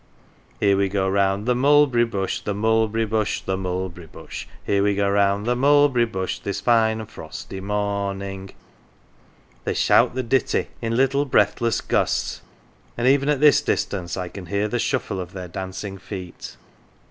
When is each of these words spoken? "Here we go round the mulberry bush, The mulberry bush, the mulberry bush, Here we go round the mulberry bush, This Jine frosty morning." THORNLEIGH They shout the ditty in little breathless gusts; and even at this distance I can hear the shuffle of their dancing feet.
"Here 0.59 0.75
we 0.77 0.89
go 0.89 1.07
round 1.07 1.45
the 1.45 1.53
mulberry 1.53 2.05
bush, 2.05 2.39
The 2.39 2.55
mulberry 2.55 3.05
bush, 3.05 3.41
the 3.41 3.55
mulberry 3.55 4.07
bush, 4.07 4.47
Here 4.63 4.81
we 4.81 4.95
go 4.95 5.07
round 5.07 5.45
the 5.45 5.55
mulberry 5.55 6.05
bush, 6.07 6.39
This 6.39 6.59
Jine 6.61 7.05
frosty 7.05 7.61
morning." 7.61 8.47
THORNLEIGH 8.47 8.55
They 9.65 9.73
shout 9.75 10.15
the 10.15 10.23
ditty 10.23 10.69
in 10.81 10.97
little 10.97 11.25
breathless 11.25 11.81
gusts; 11.81 12.41
and 12.97 13.05
even 13.07 13.29
at 13.29 13.41
this 13.41 13.61
distance 13.61 14.17
I 14.17 14.27
can 14.27 14.47
hear 14.47 14.67
the 14.67 14.79
shuffle 14.79 15.19
of 15.19 15.33
their 15.33 15.47
dancing 15.47 15.99
feet. 15.99 16.57